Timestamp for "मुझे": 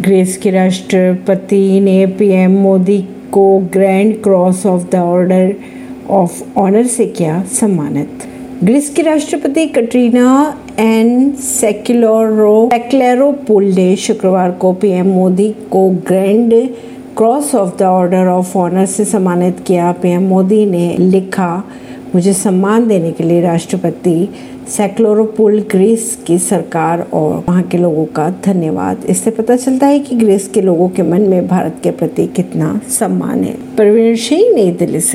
22.16-22.32